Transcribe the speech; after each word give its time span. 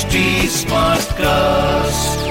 HD 0.00 0.20
Smartcast. 0.48 2.28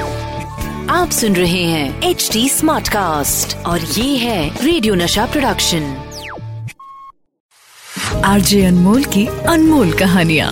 आप 0.89 1.09
सुन 1.11 1.35
रहे 1.35 1.63
हैं 1.63 2.01
एच 2.03 2.29
डी 2.33 2.49
स्मार्ट 2.49 2.87
कास्ट 2.89 3.55
और 3.65 3.81
ये 3.81 4.17
है 4.17 4.65
रेडियो 4.65 4.95
नशा 4.95 5.25
प्रोडक्शन 5.25 5.81
आरजे 8.25 8.65
अनमोल 8.65 9.03
की 9.03 9.25
अनमोल 9.25 9.91
कहानिया। 9.93 10.47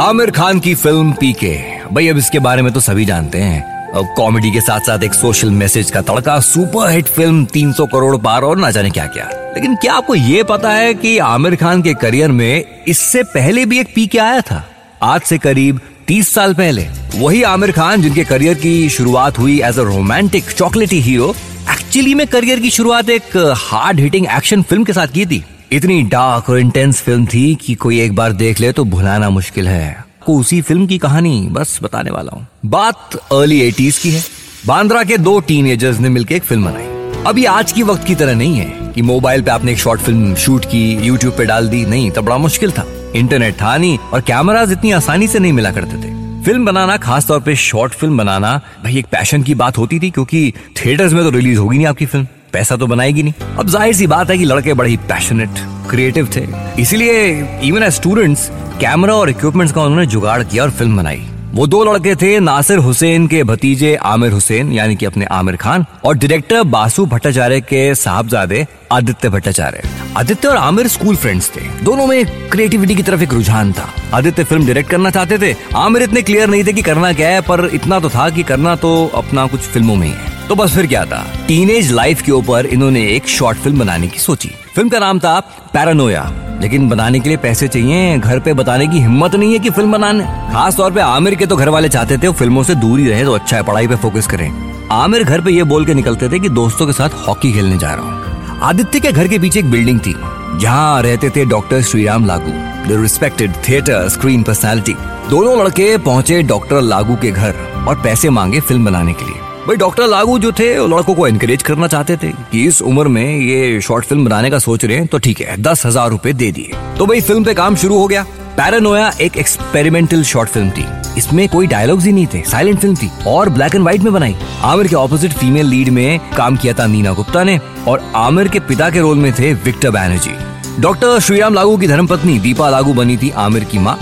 आमिर 0.00 0.30
खान 0.30 0.60
की 0.60 0.74
फ़िल्म 0.74 1.12
पीके। 1.12 1.54
भाई 1.92 2.08
अब 2.08 2.18
इसके 2.18 2.38
बारे 2.38 2.62
में 2.62 2.72
तो 2.72 2.80
सभी 2.80 3.04
जानते 3.04 3.38
हैं। 3.38 3.62
अब 3.92 4.14
कॉमेडी 4.16 4.50
के 4.50 4.60
साथ 4.60 4.80
साथ 4.80 5.04
एक 5.04 5.14
सोशल 5.14 5.50
मैसेज 5.50 5.90
का 5.90 6.02
तड़का 6.02 6.40
सुपर 6.40 6.90
हिट 6.90 7.06
फ़िल्म 7.06 7.44
300 7.46 7.86
करोड़ 7.92 8.16
पार 8.16 8.42
और 8.42 8.56
ना 8.56 8.70
जाने 8.70 8.90
क्या 8.90 9.06
क्या 9.06 9.28
लेकिन 9.54 9.76
क्या 9.76 9.94
आपको 9.94 10.14
ये 10.14 10.42
पता 10.42 10.70
है 10.70 10.94
कि 10.94 11.18
आमिर 11.18 11.56
खान 11.56 11.82
के 11.82 11.94
करियर 11.94 12.30
में 12.30 12.84
इससे 12.88 13.22
पहले 13.22 13.66
भी 13.66 13.78
एक 13.80 13.94
पीके 13.94 14.18
आया 14.18 14.40
था? 14.40 14.64
आज 15.02 15.20
से 15.20 15.36
करीब 15.38 15.80
30 16.06 16.28
साल 16.28 16.54
पहले, 16.54 16.86
वही 17.16 17.42
आमिर 17.42 17.72
खान 17.72 18.02
जिनके 18.02 18.24
करियर 18.24 18.54
की 18.54 18.88
शुरुआत 18.88 19.38
हुई 19.38 19.60
as 19.60 19.78
a 19.78 19.82
romantic 19.82 20.50
chocolatey 20.50 21.00
hero 21.00 21.28
actually 21.70 22.14
में 22.14 22.26
करियर 22.26 22.60
की 22.60 22.70
शुरुआत 22.70 23.10
एक 23.10 23.36
हार्ड 23.58 24.00
हिटिंग 24.00 24.26
एक्शन 24.36 24.62
फ़िल्म 24.62 24.84
के 24.84 24.92
साथ 24.92 25.06
की 25.06 25.26
थी। 25.26 25.42
इतनी 25.72 26.02
डार्क 26.02 26.50
और 26.50 26.58
इंटेंस 26.58 27.00
फ़िल्म 27.00 27.26
थी 27.26 27.54
कि 27.54 27.74
कोई 27.74 28.00
एक 28.00 28.14
बार 28.14 28.32
देख 28.32 28.60
ले 28.60 28.72
तो 28.72 28.84
भुलाना 28.84 29.30
मुश्किल 29.30 29.68
है। 29.68 29.88
आपको 29.90 30.38
उसी 30.38 30.60
फ़िल्म 30.60 30.86
की 30.86 30.98
कहानी 30.98 31.48
बस 31.52 31.78
बताने 31.82 32.10
वाला 32.10 32.36
हूँ। 32.36 32.46
बात 32.66 33.16
अर्ली 33.32 33.60
एटीज 33.60 33.98
की 33.98 34.10
है। 34.10 34.24
बांद्रा 34.66 35.02
के 35.02 35.18
दो 35.18 35.38
टीनेजर्स 35.40 36.00
ने 36.00 36.08
मिलकर 36.08 36.34
एक 36.34 36.42
फ़िल्म 36.42 36.64
बनाई। 36.64 37.24
अभी 37.26 37.44
आज 37.44 37.72
की 37.72 37.82
वक्त 37.82 38.06
की 38.06 38.14
तरह 38.14 38.34
नहीं 38.34 38.56
है 38.56 38.92
कि 38.94 39.02
मोबाइल 39.02 39.42
पे 39.42 39.50
आपने 39.50 39.72
एक 39.72 39.78
शॉर्ट 39.78 40.00
फ़िल्म 40.00 40.34
शूट 40.34 40.64
की 40.64 40.86
यूट्यूब 41.06 41.36
पे 41.36 41.44
डाल 41.44 41.68
दी। 41.68 41.84
नहीं, 41.86 42.10
तब 42.10 42.24
बड़ा 42.24 42.38
मुश्किल 42.38 42.70
था। 42.70 42.86
इंटरनेट 43.14 43.54
था 43.54 43.76
नहीं 43.76 43.98
और 43.98 44.20
कैमराज 44.22 44.72
इतनी 44.72 44.90
आसानी 44.92 45.28
से 45.28 45.38
नहीं 45.38 45.52
मिला 45.52 45.70
करते 45.72 45.96
थे। 45.96 46.16
फ़िल्म 46.44 46.64
बनाना 46.64 46.96
खास 46.96 47.26
तौर 47.28 47.40
पे 47.40 47.54
शॉर्ट 47.56 47.92
फ़िल्म 47.92 48.18
बनाना, 48.18 48.60
भाई 48.84 48.98
एक 48.98 49.06
पैशन 49.12 49.42
की 49.42 49.54
बात 49.54 49.78
होती 49.78 49.98
थी 50.00 50.10
क्योंकि 50.10 50.52
थिएटर्स 50.76 51.12
में 51.12 51.22
तो 51.24 51.30
रिलीज़ 51.30 51.58
होगी 51.58 51.76
नहीं 51.76 51.86
आपकी 51.86 52.06
फ़िल्म। 52.06 52.26
पैसा 52.52 52.76
तो 52.76 52.86
बनाएगी 52.86 53.22
नहीं। 53.22 53.56
अब 53.58 53.68
ज़ाहिर 53.68 53.94
सी 53.94 54.06
बात 54.06 54.30
है 54.30 54.36
कि 54.38 54.44
लड़के 54.44 54.74
बड़े 54.74 54.90
ही 54.90 54.96
पैशनेट 55.08 55.58
क्रिएटिव 55.90 56.28
थे। 56.36 56.46
इसीलिए 56.82 57.26
इवन 57.64 57.82
एज 57.82 57.92
स्टूडेंट्स 57.92 58.48
कैमरा 58.80 59.14
और 59.14 59.30
इक्विपमेंट्स 59.30 59.74
का 59.74 59.82
उन्होंने 59.82 60.06
जुगाड़ 60.06 60.42
किया 60.42 60.62
और 60.62 60.70
फ़िल्म 60.70 60.96
बनाई। 60.96 61.22
वो 61.48 61.66
दो 61.66 61.84
लड़के 61.84 62.14
थे, 62.14 62.40
नासिर 62.40 62.78
हुसैन 62.78 63.26
के 63.26 63.44
भतीजे 63.44 63.94
आमिर 63.94 64.32
हुसैन, 64.32 64.72
यानी 64.72 64.96
कि 64.96 65.06
अपने 65.06 65.24
आमिर 65.24 65.56
खान, 65.56 65.84
और 66.04 66.16
डायरेक्टर 66.16 66.62
बासु 66.62 67.06
भट्टाचार्य 67.06 67.60
के 67.60 67.94
साहबजादे 67.94 68.66
आदित्य 68.92 69.28
भट्टाचार्य। 69.28 69.82
आदित्य 70.16 70.48
और 70.48 70.56
आमिर 70.56 70.88
स्कूल 70.88 71.16
फ्रेंड्स 71.16 71.50
थे। 71.56 71.60
दोनों 71.84 72.06
में 72.06 72.50
क्रिएटिविटी 72.50 72.94
की 72.94 73.02
तरफ़ 73.02 73.22
एक 73.22 73.32
रुझान 73.32 73.72
था। 73.72 73.88
आदित्य 74.14 74.44
फ़िल्म 74.44 74.66
डायरेक्ट 74.66 74.90
करना 74.90 75.10
चाहते 75.10 75.38
थे। 75.38 75.56
आमिर 75.76 76.02
इतने 76.02 76.22
क्लियर 76.22 76.48
नहीं 76.48 76.64
थे 76.64 76.72
कि 76.72 76.82
करना 76.82 77.12
क्या 77.12 77.28
है, 77.28 77.40
पर 77.40 77.70
इतना 77.74 78.00
तो 78.00 78.10
था 78.10 78.30
कि 78.30 78.42
करना 78.42 78.76
तो 78.76 79.10
अपना 79.14 79.46
कुछ 79.46 79.60
फ़िल्मों 79.60 79.96
में 79.96 80.06
ही 80.06 80.12
है। 80.12 80.27
तो 80.48 80.54
बस 80.54 80.74
फिर 80.74 80.86
क्या 80.86 81.04
था? 81.04 81.24
टीनेज 81.48 81.90
लाइफ 81.92 82.20
के 82.22 82.32
ऊपर 82.32 82.66
इन्होंने 82.66 83.00
एक 83.06 83.26
शॉर्ट 83.28 83.58
फ़िल्म 83.58 83.78
बनाने 83.78 84.06
की 84.08 84.18
सोची। 84.18 84.50
फ़िल्म 84.74 84.88
का 84.88 84.98
नाम 84.98 85.18
था 85.18 85.38
पैरानोया 85.72 86.22
लेकिन 86.62 86.88
बनाने 86.88 87.20
के 87.20 87.28
लिए 87.28 87.36
पैसे 87.38 87.68
चाहिए, 87.68 88.18
घर 88.18 88.38
पे 88.38 88.52
बताने 88.52 88.86
की 88.86 89.00
हिम्मत 89.00 89.34
नहीं 89.34 89.52
है 89.52 89.58
कि 89.58 89.70
फ़िल्म 89.70 89.92
बनाने। 89.92 90.24
खास 90.52 90.76
तौर 90.76 90.92
पे 90.92 91.00
आमिर 91.00 91.34
के 91.34 91.46
तो 91.46 91.56
घर 91.56 91.68
वाले 91.68 91.88
चाहते 91.88 92.18
थे 92.18 92.28
वो 92.28 92.34
फ़िल्मों 92.34 92.62
से 92.62 92.74
दूर 92.74 92.98
ही 92.98 93.08
रहे 93.08 93.24
तो 93.24 93.32
अच्छा 93.32 93.56
है, 93.56 93.62
पढ़ाई 93.62 93.86
पे 93.88 93.96
फोकस 93.96 94.26
करें। 94.26 94.50
आमिर 94.92 95.24
घर 95.24 95.40
पे 95.40 95.50
ये 95.50 95.62
बोल 95.64 95.84
के 95.86 95.94
निकलते 95.94 96.28
थे 96.28 96.38
कि 96.38 96.48
दोस्तों 96.50 96.86
के 96.86 96.92
साथ 96.92 97.26
हॉकी 97.26 97.52
खेलने 97.52 97.78
जा 97.78 97.92
रहा 97.94 98.04
हूँ। 98.04 98.60
आदित्य 98.62 99.00
के 99.00 99.12
घर 99.12 99.28
के 99.28 99.38
पीछे 99.38 99.58
एक 99.58 99.70
बिल्डिंग 99.70 100.00
थी। 100.00 100.14
जहाँ 100.60 101.02
रहते 101.02 101.30
थे 101.30 101.44
doctor 101.46 101.82
Shriram 101.82 102.26
Lagoo. 102.26 102.52
The 102.88 103.00
respected 103.02 103.52
theatre 103.68 104.08
screen 104.08 104.42
personality 104.42 104.94
दोनों 105.30 105.58
लड़के 105.58 105.96
पहुँचे 105.98 106.42
डॉक्टर 106.42 106.80
लागू 106.82 107.16
के 107.16 107.30
घर 107.30 107.84
और 107.88 108.00
पैसे 108.02 108.30
मांगे 108.30 108.60
फ़िल्म 108.60 108.84
बनाने 108.84 109.12
के 109.12 109.24
लिए। 109.24 109.46
भाई 109.68 109.76
डॉक्टर 109.76 110.06
लागू 110.08 110.38
जो 110.38 110.50
थे 110.58 110.66
लड़कों 110.88 111.14
को 111.14 111.26
एनकरेज 111.26 111.62
करना 111.62 111.86
चाहते 111.88 112.16
थे 112.16 112.28
कि 112.52 112.62
इस 112.66 112.80
उम्र 112.82 113.08
में 113.08 113.38
ये 113.38 113.80
शॉर्ट 113.80 114.04
फ़िल्म 114.04 114.24
बनाने 114.24 114.50
का 114.50 114.58
सोच 114.58 114.84
रहे 114.84 114.96
हैं 114.96 115.06
तो 115.06 115.18
ठीक 115.18 115.40
है, 115.40 115.56
दस 115.58 115.84
हज़ार 115.86 116.08
रूपए 116.10 116.32
दे 116.32 116.50
दिए। 116.52 116.76
तो 116.98 117.06
भाई 117.06 117.20
फ़िल्म 117.20 117.44
पे 117.44 117.54
काम 117.54 117.76
शुरू 117.76 117.98
हो 117.98 118.06
गया। 118.06 118.22
पैरानोया 118.56 119.10
एक 119.20 119.36
एक्सपेरिमेंटल 119.36 120.22
शॉर्ट 120.24 120.50
फ़िल्म 120.50 120.70
थी। 120.70 120.84
इसमें 121.18 121.48
कोई 121.48 121.66
डायलॉग्स 121.66 122.04
ही 122.04 122.12
नहीं 122.12 122.26
थे 122.26 122.42
साइलेंट 122.44 122.78
फ़िल्म 122.78 122.96
थी, 122.96 123.10
और 123.26 123.48
ब्लैक 123.48 123.74
एंड 123.74 123.82
व्हाइट 123.82 124.02
में 124.02 124.12
बनाई। 124.12 124.36
आमिर 124.62 124.88
के 124.88 124.96
ऑपोजिट 124.96 125.32
फीमेल 125.34 125.66
लीड 125.66 125.88
में 125.90 126.20
काम 126.36 126.56
किया 126.56 126.74
था 126.74 126.86
नीना 126.86 127.12
गुप्ता 127.12 127.44
ने, 127.44 127.60
और 127.88 128.10
आमिर 128.16 128.48
के 128.48 128.60
पिता 128.62 128.90
के 128.90 129.00
रोल 129.00 129.18
में 129.18 129.32
थे 129.32 129.52
विक्टर 129.54 129.90
बैनर्जी 129.90 130.80
डॉक्टर 130.80 131.18
श्रीराम 131.20 131.54
लागू 131.54 131.76
की 131.76 131.86
धर्मपत्नी, 131.86 132.38
दीपा 132.38 132.70
लागू 132.70 132.92
बनी 132.94 133.16
थी 133.16 133.30
आमिर 133.38 133.64
की 133.64 133.78
माँ। 133.78 133.98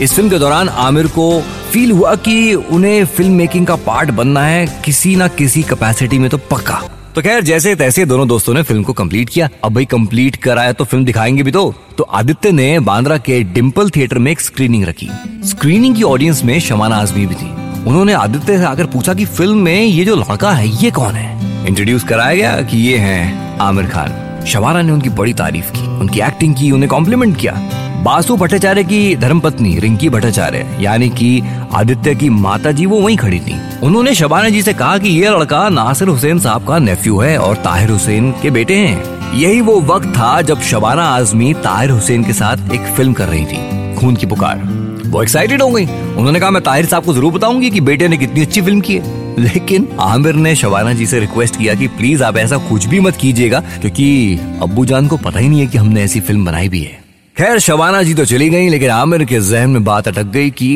इस 0.00 0.12
फ़िल्म 0.12 0.30
के 0.30 0.38
दौरान 0.38 0.68
आमिर 0.68 1.06
को 1.06 1.40
फील 1.72 1.90
हुआ 1.90 2.14
कि 2.14 2.54
उन्हें 2.54 3.04
फ़िल्म 3.04 3.32
मेकिंग 3.32 3.66
का 3.66 3.76
पार्ट 3.76 4.10
बनना 4.10 4.42
है, 4.42 4.82
किसी 4.84 5.16
ना 5.16 5.28
किसी 5.28 5.62
कैपेसिटी 5.62 6.18
में 6.18 6.30
तो 6.30 6.38
पक्का। 6.38 6.82
तो 7.14 7.22
खैर, 7.22 7.44
जैसे 7.44 7.74
तैसे 7.74 8.04
दोनों 8.04 8.28
दोस्तों 8.28 8.54
ने 8.54 8.62
फ़िल्म 8.62 8.82
को 8.82 8.92
कंप्लीट 8.92 9.28
किया। 9.28 9.48
अब 9.64 9.74
भाई 9.74 9.84
कंप्लीट 9.84 10.36
कराया 10.36 10.72
तो 10.72 10.84
फ़िल्म 10.84 11.04
दिखाएँगे 11.04 11.42
भी 11.42 11.50
तो। 11.50 11.74
तो 11.98 12.04
आदित्य 12.04 12.52
ने 12.52 12.80
बांद्रा 12.80 13.18
के 13.18 13.42
डिम्पल 13.42 13.90
थिएटर 13.90 14.18
में 14.18 14.32
एक 14.32 14.40
स्क्रीनिंग 14.40 14.84
रखी। 14.84 15.08
स्क्रीनिंग 15.44 15.96
की 15.96 16.02
ऑडियंस 16.02 16.44
में 16.44 16.60
शमाना 16.60 16.96
आजमी 16.96 17.26
भी 17.26 17.34
थी। 17.34 17.50
उन्होंने 17.84 18.12
आदित्य 18.12 18.58
से 18.58 18.64
आकर 18.64 18.86
पूछा 18.86 19.14
कि 19.14 19.24
फ़िल्म 19.24 19.58
में 19.58 19.82
ये 19.82 20.04
जो 20.04 20.16
लड़का 20.16 20.52
है, 20.52 20.84
ये 20.84 20.90
कौन 20.90 21.14
है? 21.14 21.66
इंट्रोड्यूस 21.66 22.04
कराया 22.04 22.34
गया 22.34 22.62
कि 22.62 22.76
ये 22.76 22.98
है 22.98 23.48
आमिर 23.58 23.86
खान। 23.86 24.44
शबाना 24.46 24.82
ने 24.82 24.92
उनकी 24.92 25.08
बड़ी 25.08 25.34
तारीफ़ 25.34 25.72
की। 25.72 25.86
उनकी 25.86 26.20
एक्टिंग 26.20 26.54
की, 26.54 26.70
उन्हें 26.70 26.88
कॉम्प्लीमेंट 26.88 27.36
किया। 27.36 27.82
बासु 28.06 28.34
भट्टाचार्य 28.36 28.82
की 28.84 29.14
धर्मपत्नी 29.16 29.78
रिंकी 29.78 30.08
भट्टाचार्य, 30.08 30.66
यानी 30.80 31.08
कि 31.10 31.42
आदित्य 31.74 32.14
की 32.14 32.28
माता 32.30 32.72
जी 32.72 32.84
वो 32.86 33.00
वहीं 33.00 33.16
खड़ी 33.16 33.38
थी। 33.38 33.54
उन्होंने 33.82 34.14
शबाना 34.14 34.48
जी 34.48 34.60
से 34.62 34.72
कहा 34.72 34.98
कि 34.98 35.08
ये 35.10 35.30
लड़का 35.30 35.68
नासिर 35.68 36.08
हुसैन 36.08 36.38
साहब 36.38 36.66
का 36.66 36.78
नेफ्यू 36.78 37.18
है 37.18 37.36
और 37.38 37.56
ताहिर 37.56 37.90
हुसैन 37.90 38.30
के 38.42 38.50
बेटे 38.50 38.74
हैं। 38.74 39.34
यही 39.34 39.60
वो 39.60 39.80
वक्त 39.86 40.06
था 40.08 40.40
जब 40.42 40.60
शबाना 40.62 41.04
आजमी 41.06 41.52
ताहिर 41.54 41.90
हुसैन 41.90 42.24
के 42.24 42.32
साथ 42.32 42.72
एक 42.74 42.86
फ़िल्म 42.96 43.12
कर 43.12 43.28
रही 43.28 43.44
थी, 43.44 43.96
खून 43.96 44.16
की 44.16 44.26
पुकार। 44.26 44.60
वो 45.06 45.22
एक्साइटेड 45.22 45.62
हो 45.62 45.68
गई। 45.70 45.84
उन्होंने 45.84 46.40
कहा, 46.40 46.50
मैं 46.50 46.62
ताहिर 46.62 46.86
साहब 46.86 47.04
को 47.04 47.14
ज़रूर 47.14 47.32
बताऊँगी 47.32 47.70
कि 47.70 47.80
बेटे 47.80 48.08
ने 48.08 48.16
कितनी 48.16 48.42
अच्छी 48.42 48.62
फ़िल्म 48.62 48.80
की 48.80 48.94
है। 48.94 49.24
लेकिन 49.38 49.88
आमिर 50.00 50.34
ने 50.36 50.54
शबाना 50.56 50.92
जी 50.92 51.06
से 51.06 51.20
रिक्वेस्ट 51.20 51.56
किया 51.56 51.74
कि 51.74 51.88
प्लीज़ 51.88 52.22
आप 52.24 52.36
ऐसा 52.36 52.56
कुछ 52.68 52.86
भी 52.86 53.00
मत 53.00 53.16
कीजिएगा, 53.16 53.60
क्योंकि 53.80 54.38
अब्बू 54.62 54.84
जान 54.84 55.08
को 55.08 55.16
पता 55.16 55.38
ही 55.38 55.48
नहीं 55.48 55.60
है 55.60 55.66
कि 55.66 55.78
हमने 55.78 56.02
ऐसी 56.02 56.20
फ़िल्म 56.20 56.44
बनाई 56.44 56.68
भी 56.68 56.82
है। 56.82 57.04
खैर, 57.36 57.58
शबाना 57.58 58.02
जी 58.02 58.12
तो 58.14 58.24
चली 58.24 58.48
गई, 58.50 58.68
लेकिन 58.68 58.90
आमिर 58.90 59.24
के 59.24 59.38
जहन 59.40 59.70
में 59.70 59.84
बात 59.84 60.06
अटक 60.08 60.26
गई 60.26 60.50
कि 60.50 60.68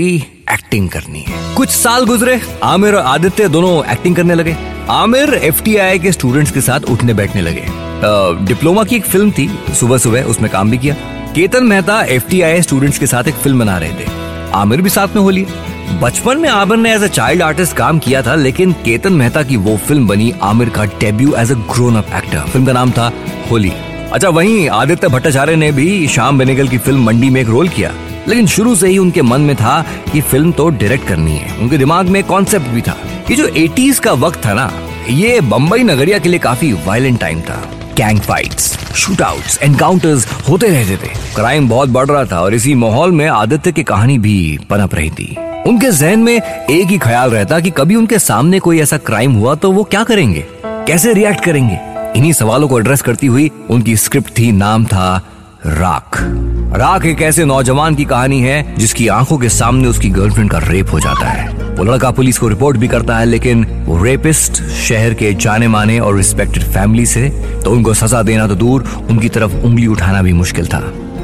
एक्टिंग 0.52 0.88
करनी 0.90 1.20
है। 1.28 1.54
कुछ 1.56 1.68
साल 1.68 2.04
गुजरे, 2.06 2.40
आमिर 2.62 2.94
और 2.94 3.04
आदित्य 3.04 3.48
दोनों 3.48 3.92
एक्टिंग 3.92 4.16
करने 4.16 4.34
लगे। 4.34 4.56
आमिर 4.90 5.34
एफ़ 5.34 5.62
के 5.66 6.12
स्टूडेंट्स 6.12 6.52
के 6.52 6.60
साथ 6.60 6.90
उठने 6.90 7.14
बैठने 7.14 7.42
लगे। 7.42 7.64
डिप्लोमा 8.46 8.84
की 8.84 8.96
एक 8.96 9.04
फ़िल्म 9.04 9.30
थी 9.30 9.48
सुबह 9.80 9.98
सुबह 9.98 10.24
उसमें 10.24 10.50
काम 10.52 10.70
भी 10.70 10.78
किया। 10.78 10.94
केतन 11.34 11.64
मेहता 11.64 12.02
एफ़ 12.04 12.28
स्टूडेंट्स 12.62 12.98
के 12.98 13.06
साथ 13.06 13.28
एक 13.28 13.34
फ़िल्म 13.36 13.58
बना 13.58 13.78
रहे 13.78 13.90
थे। 13.90 14.50
आमिर 14.54 14.82
भी 14.82 14.90
साथ 14.90 15.16
में 15.16 15.22
हो 15.22 15.30
लिया 15.30 15.98
बचपन 16.00 16.38
में 16.38 16.48
आमिर 16.50 16.78
ने 16.78 16.94
एज 16.94 17.02
अ 17.02 17.06
चाइल्ड 17.08 17.42
आर्टिस्ट 17.42 17.76
काम 17.76 17.98
किया 17.98 18.22
था, 18.22 18.34
लेकिन 18.34 18.72
केतन 18.84 19.12
मेहता 19.12 19.42
की 19.42 19.56
वो 19.58 19.76
फ़िल्म 19.78 20.06
बनी 20.08 20.32
आमिर 20.42 20.68
का 20.68 20.84
debut 21.00 21.34
as 21.38 21.52
a 21.52 21.54
grown 21.72 21.96
up 21.96 22.14
actor 22.16 22.50
film 22.50 22.66
का 22.66 22.72
नाम 22.72 22.90
था 22.90 23.12
होली। 23.50 23.72
अच्छा 24.12 24.28
वहीं 24.28 24.68
आदित्य 24.68 25.08
भट्टाचार्य 25.08 25.56
ने 25.56 25.70
भी 25.72 26.06
श्याम 26.08 26.38
बेनेगल 26.38 26.68
की 26.68 26.78
फ़िल्म 26.78 27.04
मंडी 27.04 27.28
में 27.30 27.40
एक 27.40 27.48
रोल 27.48 27.68
किया। 27.68 27.92
लेकिन 28.28 28.46
शुरू 28.46 28.74
से 28.74 28.88
ही 28.88 28.96
उनके 28.98 29.22
मन 29.22 29.40
में 29.40 29.54
था 29.56 29.80
कि 30.12 30.20
फ़िल्म 30.20 30.52
तो 30.52 30.68
डायरेक्ट 30.70 31.06
करनी 31.08 31.36
है। 31.36 31.56
उनके 31.56 31.78
दिमाग 31.78 32.08
में 32.08 32.22
कॉन्सेप्ट 32.24 32.66
भी 32.66 32.80
था 32.80 32.96
ये 33.30 33.36
जो 33.36 33.46
एटीज 33.46 33.98
का 33.98 34.12
वक्त 34.12 34.44
था 34.46 34.54
ना, 34.54 34.70
ये 35.08 35.40
बम्बई 35.40 35.82
नगरिया 35.82 36.18
के 36.18 36.28
लिए 36.28 36.38
काफ़ी 36.38 36.72
वायलेंट 36.86 37.20
टाइम 37.20 37.40
था। 37.40 37.60
गैंग 37.96 38.20
फाइट्स 38.20 38.94
शूटआउट्स 38.94 39.58
एनकाउंटर्स 39.62 40.26
होते 40.48 40.68
रहते 40.68 40.96
थे। 40.96 41.12
क्राइम 41.34 41.68
बहुत 41.68 41.88
बढ़ 41.88 42.06
रहा 42.06 42.24
था 42.24 42.40
और 42.40 42.54
इसी 42.54 42.74
माहौल 42.74 43.12
में 43.12 43.26
आदित्य 43.26 43.72
की 43.72 43.82
कहानी 43.82 44.18
भी 44.18 44.58
पनप 44.70 44.94
रही 44.94 45.10
थी। 45.10 45.36
उनके 45.66 45.90
जहन 45.90 46.20
में 46.20 46.34
एक 46.34 46.86
ही 46.86 46.98
ख्याल 46.98 47.30
रहता 47.30 47.60
कि 47.60 47.70
कभी 47.70 47.96
उनके 47.96 48.18
सामने 48.18 48.58
कोई 48.58 48.80
ऐसा 48.80 48.98
क्राइम 48.98 49.34
हुआ 49.34 49.54
तो 49.54 49.70
वो 49.72 49.84
क्या 49.84 50.02
करेंगे? 50.04 50.44
कैसे 50.64 51.12
रिएक्ट 51.12 51.44
करेंगे? 51.44 51.78
इन्हीं 52.16 52.32
सवालों 52.32 52.68
को 52.68 52.78
एड्रेस 52.80 53.02
करती 53.02 53.26
हुई 53.26 53.50
उनकी 53.70 53.96
स्क्रिप्ट 53.96 54.38
थी, 54.38 54.50
नाम 54.52 54.84
था 54.84 55.22
राख। 55.66 56.18
राख 56.76 57.04
एक 57.06 57.22
ऐसे 57.22 57.44
नौजवान 57.44 57.94
की 57.94 58.04
कहानी 58.04 58.40
है 58.40 58.74
जिसकी 58.76 59.06
आँखों 59.08 59.38
के 59.38 59.48
सामने 59.48 59.88
उसकी 59.88 60.10
गर्लफ्रेंड 60.10 60.50
का 60.50 60.58
रेप 60.58 60.92
हो 60.92 61.00
जाता 61.00 61.26
है। 61.26 61.48
वो 61.76 61.84
लड़का 61.84 62.10
पुलिस 62.10 62.38
को 62.38 62.48
रिपोर्ट 62.48 62.76
भी 62.76 62.88
करता 62.88 63.16
है, 63.18 63.26
लेकिन 63.26 63.64
वो 63.86 64.02
रेपिस्ट 64.02 64.62
शहर 64.62 65.14
के 65.14 65.32
जाने 65.34 65.68
माने 65.68 65.98
और 65.98 66.16
रिस्पेक्टेड 66.16 66.62
फैमिली 66.64 67.06
से 67.06 67.28
तो 67.64 67.70
उनको 67.70 67.94
सजा 67.94 68.22
देना 68.22 68.46
तो 68.46 68.54
दूर, 68.54 68.84
उनकी 69.10 69.28
तरफ़ 69.28 69.56
उंगली 69.56 69.86
उठाना 69.86 70.22
भी 70.22 70.32
मुश्किल 70.32 70.66
था। 70.66 70.82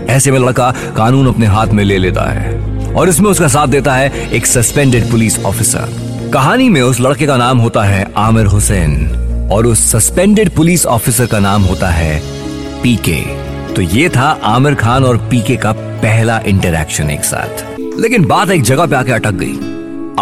ऐसे 0.09 0.31
में 0.31 0.39
लड़का 0.39 0.71
कानून 0.97 1.29
अपने 1.29 1.47
हाथ 1.47 1.67
में 1.67 1.85
ले 1.85 1.99
लेता 1.99 2.31
है 2.33 2.95
और 2.95 3.09
इसमें 3.09 3.31
उसका 3.31 3.49
साथ 3.49 3.67
देता 3.67 3.95
है 3.95 4.31
एक 4.31 4.47
सस्पेंडेड 4.47 5.11
पुलिस 5.11 5.39
ऑफिसर 5.45 6.31
कहानी 6.33 6.69
में 6.69 6.81
उस 6.83 7.01
लड़के 7.01 7.27
का 7.27 7.37
नाम 7.37 7.59
होता 7.59 7.83
है 7.85 8.07
आमिर 8.17 8.47
हुसैन। 8.47 9.26
और 9.51 9.67
उस 9.67 9.91
सस्पेंडेड 9.93 10.51
पुलिस 10.51 10.87
ऑफिसर 10.87 11.27
का 11.27 11.39
नाम 11.39 11.63
होता 11.63 11.89
है 11.89 12.21
पीके 12.83 13.21
तो 13.75 13.83
ये 13.83 14.09
था 14.09 14.29
आमिर 14.45 14.75
खान 14.75 15.05
और 15.05 15.17
पीके 15.31 15.57
का 15.57 15.73
पहला 15.73 16.39
इंटरैक्शन 16.47 17.11
एक 17.11 17.25
साथ। 17.25 17.65
लेकिन 18.01 18.25
बात 18.25 18.51
एक 18.51 18.63
जगह 18.63 18.87
पे 18.87 18.97
आके 18.97 19.13
अटक 19.13 19.33
गई। 19.33 19.55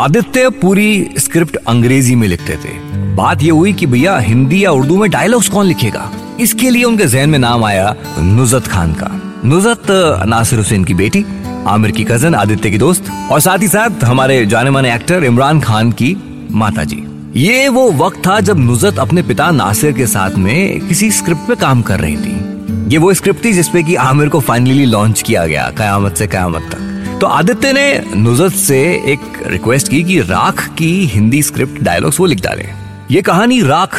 आदित्य 0.03 0.49
पूरी 0.51 1.11
स्क्रिप्ट 1.19 1.57
अंग्रेज़ी 1.57 2.15
में 2.15 2.27
लिखते 2.29 2.57
थे। 2.57 2.73
बात 3.15 3.43
ये 3.43 3.51
हुई 3.51 3.73
कि 3.73 3.87
भैया 3.87 4.19
हिंदी 4.19 4.65
या 4.65 4.71
उर्दू 4.71 4.97
में 4.97 5.11
डायलॉग्स 5.11 5.49
कौन 5.49 5.67
लिखेगा? 5.67 6.11
इसके 6.41 6.71
लिए 6.71 6.85
उनके 6.85 7.07
जहन 7.07 7.31
में 7.31 7.39
नाम 7.39 7.65
आया 7.65 7.95
नुजत 8.19 8.67
खान 8.67 8.93
का। 8.93 9.11
नुजत 9.45 9.87
नासिर 10.27 10.59
हुसैन 10.59 10.85
की 10.85 10.95
बेटी, 10.95 11.25
आमिर 11.67 11.91
की 11.91 12.05
कज़न 12.05 12.35
आदित्य 12.35 12.71
की 12.71 12.79
दोस्त, 12.79 13.11
और 13.31 13.41
साथ 13.41 13.59
ही 13.59 13.69
साथ 13.69 14.05
हमारे 14.05 14.47
जाने 14.47 14.71
माने 14.71 14.95
एक्टर 14.95 15.25
इमरान 15.25 15.61
खान 15.61 15.93
की 15.93 16.17
माता 16.51 16.85
जी 16.85 16.97
ये 17.37 17.69
वो 17.69 17.91
वक्त 17.93 18.19
था 18.27 18.39
जब 18.41 18.59
नुजत 18.59 18.99
अपने 18.99 19.23
पिता 19.23 19.51
नासिर 19.51 19.93
के 19.93 20.07
साथ 20.07 20.35
में 20.39 20.89
किसी 20.89 21.11
स्क्रिप्ट 21.11 21.47
पे 21.49 21.55
काम 21.55 21.81
कर 21.83 22.01
रही 22.01 22.17
थी। 22.17 22.91
ये 22.93 22.99
वो 22.99 23.13
स्क्रिप्ट 23.15 23.45
थी 23.45 23.53
जिसपे 23.53 23.83
कि 23.83 23.95
आमिर 23.95 24.29
को 24.29 24.41
फाइनली 24.41 24.85
लॉन्च 24.85 25.23
किया 25.23 25.47
गया, 25.47 25.69
कयामत 25.71 26.17
से 26.17 26.27
कयामत 26.27 26.69
तक। 26.73 27.19
तो 27.21 27.27
आदित्य 27.27 27.73
ने 27.73 28.03
नुजत 28.17 28.53
से 28.53 28.79
एक 29.07 29.43
रिक्वेस्ट 29.47 29.89
की 29.89 30.03
कि 30.03 30.21
राख 30.21 30.67
की 30.69 31.07
हिंदी 31.07 31.43
स्क्रिप्ट 31.43 31.83
डायलॉग्स 31.83 32.21
वो 32.21 32.27
लिख 32.27 32.43
डाले। 32.43 32.69
ये 33.11 33.23
कहानी 33.23 33.61
राख, 33.63 33.99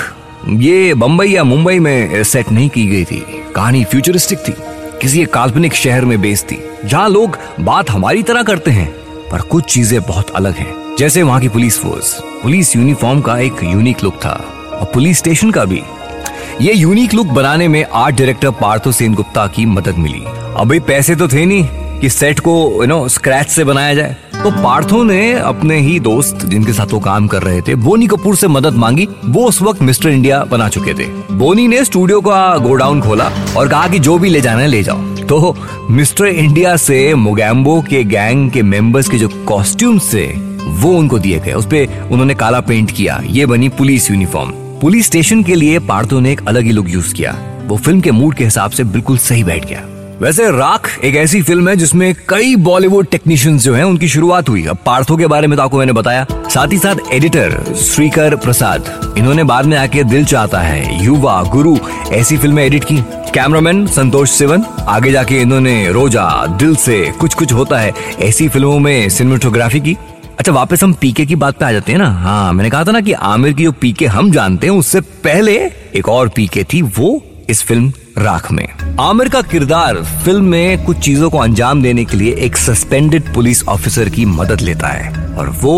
ये 0.50 0.94
बम्बई 0.94 1.28
या 1.28 1.44
मुंबई 1.44 1.80
में 1.80 2.24
सेट 2.24 2.52
नहीं 2.52 2.70
की 2.70 2.88
गई 2.88 3.04
थी। 3.04 3.24
कहानी 3.56 3.84
फ्यूचरिस्टिक 3.84 4.40
थी, 4.40 4.54
किसी 5.02 5.22
एक 5.22 5.34
काल्पनिक 5.34 5.76
शहर 5.76 6.06
में 6.06 6.20
बेस्ड 6.22 6.52
थी, 6.52 6.62
जहाँ 6.86 7.10
लोग 7.10 7.38
बात 7.60 7.90
हमारी 7.90 8.24
तरह 8.24 8.44
करते 8.44 8.72
हैं, 8.72 8.90
पर 9.32 9.42
कुछ 9.42 9.66
चीज़ें 9.66 10.02
बहुत 10.02 10.30
अलग 10.30 10.54
हैं। 10.54 10.85
जैसे 11.00 11.24
वहाँ 11.24 11.42
की 11.42 11.48
पुलिस 11.48 11.80
फोर्स। 11.80 12.20
पुलिस 12.44 12.76
यूनिफॉर्म 12.76 13.22
का 13.22 13.38
एक 13.38 13.54
यूनिक 13.64 14.04
लुक 14.04 14.14
था। 14.14 14.46
और 14.74 14.92
पुलिस 14.94 15.18
स्टेशन 15.18 15.52
का 15.52 15.66
भी। 15.66 15.82
ये 16.62 16.74
यूनिक 16.74 17.14
लुक 17.14 17.28
बनाने 17.28 17.68
में 17.68 17.86
आर्ट 17.94 18.16
डायरेक्टर 18.16 18.50
पार्थो 18.50 18.92
सेन 18.92 19.14
गुप्ता 19.14 19.48
की 19.48 19.66
मदद 19.66 19.96
मिली। 19.98 20.24
अभी 20.58 20.80
पैसे 20.80 21.16
तो 21.16 21.28
थे 21.28 21.46
नहीं 21.46 21.68
कि 22.00 22.10
सेट 22.10 22.40
को 22.40 22.72
यू 22.76 22.86
नो 22.86 23.08
स्क्रैच 23.08 23.48
से 23.48 23.64
बनाया 23.64 23.94
जाए। 23.94 24.16
तो 24.44 24.52
पार्थो 24.52 25.04
ने 25.04 25.34
अपने 25.34 25.80
ही 25.80 26.00
दोस्त, 26.00 26.46
जिनके 26.46 26.74
साथ 26.74 26.94
वो 26.94 27.00
काम 27.00 27.28
कर 27.28 27.42
रहे 27.44 27.62
थे, 27.62 27.76
बोनी 27.76 28.08
कपूर 28.08 28.36
से 28.36 28.48
मदद 28.48 28.74
मांगी। 28.74 29.08
वो 29.26 29.46
उस 29.46 29.62
वक्त 29.62 29.82
मिस्टर 29.82 30.10
इंडिया 30.10 30.44
बना 30.44 30.70
चुके 30.70 30.94
थे। 30.94 31.08
बोनी 31.32 31.68
ने 31.68 31.86
स्टूडियो 31.86 32.22
का 32.22 32.58
गोडाउन 32.58 33.02
खोला 33.02 33.32
और 33.58 33.68
कहा 33.68 33.88
कि 33.88 34.00
जो 34.00 34.18
भी 34.18 34.30
ले 34.30 34.42
जाना 34.42 34.62
है, 34.62 34.68
ले 34.68 34.84
जाओ। 34.84 34.98
तो 35.00 35.58
मिस्टर 35.90 36.26
इंडिया 36.26 36.78
से 36.78 37.16
मोगैम्बो 37.16 37.82
के 37.82 38.04
गैंग 38.04 38.52
के 38.52 38.64
मेंबर्स 38.64 39.10
के 39.10 39.18
जो 39.18 39.30
कॉस्ट्यूम 39.30 40.00
से 40.00 40.55
वो 40.66 40.92
उनको 40.92 41.20
दिए 41.20 41.40
गए। 41.40 41.54
उस 41.54 41.66
पर 41.66 42.10
उन्होंने 42.12 42.36
काला 42.36 42.60
पेंट 42.60 42.92
किया। 42.92 43.22
ये 43.26 43.46
बनी 43.46 43.70
पुलिस 43.70 44.12
यूनिफॉर्म 44.12 44.52
पुलिस 44.82 45.06
स्टेशन 45.06 45.44
के 45.44 45.56
लिए 45.56 45.80
पार्थो 45.80 46.20
ने 46.20 46.32
एक 46.32 46.48
अलग 46.48 46.64
ही 46.64 46.72
लुक 46.72 46.90
यूज़ 46.90 47.14
किया। 47.14 47.36
वो 47.66 47.78
फ़िल्म 47.78 48.02
के 48.02 48.12
मूड 48.12 48.36
के 48.36 48.44
हिसाब 48.44 48.72
से 48.72 48.84
बिल्कुल 48.84 49.18
सही 49.18 49.44
बैठ 49.44 49.66
गया। 49.66 49.84
वैसे 50.22 50.50
राख 50.52 50.88
एक 51.04 51.16
ऐसी 51.16 51.42
फ़िल्म 51.42 51.70
है 51.70 51.76
जिसमें 51.76 52.14
कई 52.30 52.56
बॉलीवुड 52.56 53.08
टेक्नीशियंस 53.08 53.64
जो 53.64 53.74
हैं, 53.74 53.84
उनकी 53.84 54.08
शुरुआत 54.08 54.50
हुई। 54.50 54.66
अब 54.66 54.78
पार्थो 54.86 55.18
के 55.18 55.28
बारे 55.28 55.48
में 55.48 55.58
तो 55.58 55.64
आपको 55.64 55.78
मैंने 55.78 55.94
बताया। 55.94 56.26
साथ 56.50 56.68
ही 56.68 56.78
साथ 56.78 57.14
एडिटर 57.14 57.74
श्रीकर 57.76 58.36
प्रसाद, 58.36 59.14
इन्होंने 59.18 59.44
बाद 59.44 59.66
में 59.66 59.78
आके 59.78 60.04
दिल 60.04 60.26
चाहता 60.26 60.60
है। 60.60 61.04
युवा, 61.06 61.42
गुरु, 61.44 61.78
ऐसी 62.12 62.38
फ़िल्में 62.38 62.64
एडिट 62.64 62.84
की। 62.84 62.98
कैमरामैन 63.34 63.86
संतोष 63.88 64.32
सिवन, 64.32 64.64
आगे 64.88 65.12
जाके 65.12 65.42
इन्होंने 65.42 65.92
रोजा, 65.92 66.46
दिल 66.60 66.76
से 66.76 67.14
कुछ 67.20 67.34
कुछ 67.34 67.54
होता 67.54 67.78
है। 67.78 67.94
ऐसी 68.20 68.48
फ़िल्मों 68.48 68.80
में 68.80 69.10
सिनेमाटोग्राफी 69.10 69.80
की। 69.80 69.98
अच्छा 70.40 70.52
वापस 70.52 70.84
हम 70.84 70.94
पीके 70.94 71.26
की 71.26 71.36
बात 71.36 71.58
पे 71.58 71.66
आ 71.66 71.72
जाते 71.72 71.92
हैं 71.92 72.00
ना? 72.00 72.10
हाँ 72.12 72.54
मैंने 72.54 72.70
कहा 72.70 72.84
था 72.84 72.92
ना 72.92 73.02
कि 73.02 73.12
आमिर 73.12 73.54
की 73.54 73.64
जो 73.64 73.72
पीके 73.72 74.06
हम 74.08 74.32
जानते 74.32 74.68
हैं, 74.68 74.74
उससे 74.74 75.02
पहले 75.02 75.54
एक 75.96 76.10
और 76.10 76.30
पीके 76.30 76.64
थी 76.64 76.82
वो 76.82 77.22
इस 77.50 77.62
फ़िल्म 77.64 77.92
राख 78.18 78.52
में। 78.52 78.68
आमिर 79.00 79.30
का 79.30 79.42
किरदार 79.42 80.02
फ़िल्म 80.26 80.44
में 80.44 80.84
कुछ 80.86 80.98
चीज़ों 80.98 81.30
को 81.30 81.38
अंजाम 81.38 81.82
देने 81.82 82.06
के 82.06 82.18
लिए 82.18 82.34
एक 82.46 82.58
सस्पेंडेड 82.58 83.34
पुलिस 83.34 83.64
ऑफिसर 83.68 84.10
की 84.10 84.26
मदद 84.26 84.62
लेता 84.62 84.88
है, 84.88 85.12
और 85.38 85.50
वो 85.62 85.76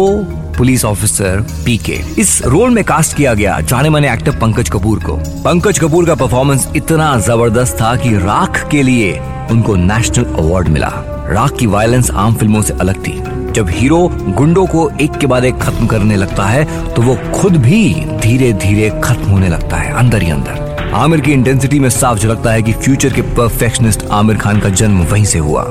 पुलिस 0.58 0.86
ऑफिसर 0.86 1.42
पीके। 1.66 2.00
इस 2.22 2.42
रोल 2.46 2.70
में 2.70 2.84
कास्ट 2.84 3.16
किया 3.18 3.34
गया, 3.34 3.60
जाने 3.62 3.90
माने 3.90 4.12
एक्टर 4.14 4.40
पंकज 4.40 4.70
कपूर 4.70 5.00
को। 5.00 5.16
पंकज 5.44 5.80
कपूर 5.80 6.06
का 6.06 6.16
परफॉर्मेंस 6.16 6.68
इतना 6.76 7.18
ज़बरदस्त 7.20 7.78
था 7.82 7.96
कि 7.96 8.16
राख 8.18 8.68
के 8.72 8.82
लिए 8.84 9.20
उनको 9.52 9.76
नेशनल 9.76 10.24
अवार्ड 10.26 10.68
मिला। 10.68 10.92
राख 11.30 11.52
की 11.52 11.66
वायलेंस 11.66 12.12
आम 12.12 12.36
फ़िल्मों 12.36 12.62
से 12.62 12.74
अलग 12.74 13.06
थी। 13.08 13.22
जब 13.54 13.70
हीरो 13.70 13.98
गुंडों 14.30 14.66
को 14.66 14.90
एक 15.02 15.12
के 15.12 15.28
बाद 15.28 15.46
एक 15.46 15.58
खत्म 15.58 15.88
करने 15.88 16.16
लगता 16.16 16.46
है 16.46 16.94
तो 16.94 17.02
वो 17.02 17.16
खुद 17.36 17.56
भी 17.58 17.84
धीरे 18.22 18.52
धीरे 18.56 18.90
खत्म 19.04 19.30
होने 19.32 19.50
लगता 19.50 19.78
है, 19.78 19.94
अंदर 19.94 20.22
ही 20.22 20.32
अंदर। 20.32 20.92
आमिर 20.96 21.22
की 21.22 21.32
इंटेंसिटी 21.32 21.80
में 21.80 21.90
साफ़ 21.90 22.20
झलकता 22.20 22.52
है 22.52 22.62
कि 22.62 22.74
फ्यूचर 22.74 23.14
के 23.14 23.22
परफेक्शनिस्ट 23.22 24.06
आमिर 24.12 24.38
खान 24.38 24.60
का 24.60 24.70
जन्म 24.72 25.02
वहीं 25.02 25.26
से 25.26 25.40
हुआ। 25.40 25.64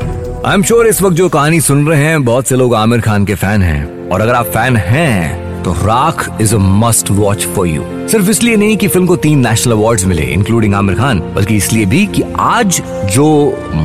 आई 0.46 0.54
एम 0.54 0.62
श्योर 0.62 0.86
इस 0.86 1.02
वक्त 1.02 1.16
जो 1.16 1.28
कहानी 1.28 1.60
सुन 1.60 1.86
रहे 1.88 2.04
हैं, 2.04 2.24
बहुत 2.24 2.46
से 2.46 2.56
लोग 2.56 2.74
आमिर 2.74 3.00
खान 3.00 3.24
के 3.24 3.34
फ़ैन 3.34 3.62
हैं। 3.62 4.08
और 4.08 4.20
अगर 4.20 4.34
आप 4.34 4.46
फ़ैन 4.46 4.76
हैं 4.76 5.45
तो 5.66 5.72
Raakh 5.72 6.28
is 6.40 6.54
a 6.54 6.58
must 6.58 7.10
watch 7.10 7.46
for 7.54 7.66
you 7.66 7.84
सिर्फ़ 8.08 8.28
इसलिए 8.30 8.56
नहीं 8.56 8.76
कि 8.76 8.88
फ़िल्म 8.88 9.06
को 9.06 9.16
तीन 9.22 9.38
नेशनल 9.46 9.72
अवार्ड्स 9.72 10.04
मिले 10.04 10.22
इंक्लूडिंग 10.32 10.74
आमिर 10.74 10.94
खान 10.94 11.20
बल्कि 11.34 11.56
इसलिए 11.56 11.86
भी 11.86 12.04
कि 12.06 12.22
आज 12.38 12.80
जो 13.14 13.26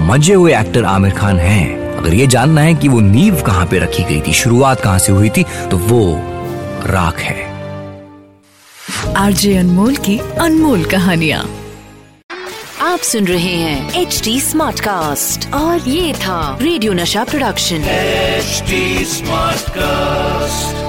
मज़े 0.09 0.33
हुए 0.33 0.55
एक्टर 0.57 0.85
आमिर 0.85 1.11
खान 1.11 1.39
हैं 1.39 1.95
अगर 1.95 2.13
ये 2.13 2.27
जानना 2.27 2.61
है 2.61 2.73
कि 2.73 2.87
वो 2.87 2.99
नींव 2.99 3.41
कहाँ 3.41 3.65
पे 3.65 3.79
रखी 3.79 4.03
गई 4.03 4.19
थी 4.27 4.33
शुरुआत 4.33 4.81
कहाँ 4.81 4.99
से 4.99 5.11
हुई 5.11 5.29
थी 5.29 5.43
तो 5.71 5.77
वो 5.77 6.03
राख 6.87 7.19
है। 7.19 7.49
आरजे 9.17 9.55
अनमोल 9.57 9.95
की 10.05 10.17
अनमोल 10.39 10.83
कहानियाँ। 10.85 11.43
आप 12.81 12.99
सुन 12.99 13.27
रहे 13.27 13.55
हैं 13.55 14.01
एच 14.01 14.21
डी 14.23 14.39
स्मार्ट 14.41 14.79
कास्ट 14.79 15.53
और 15.53 15.89
ये 15.89 16.13
था 16.13 16.57
रेडियो 16.61 16.93
नशा 16.93 17.23
प्रोडक्शन 17.23 17.83
एच 17.89 18.63
स्मार्ट 19.09 19.69
कास्ट 19.69 20.80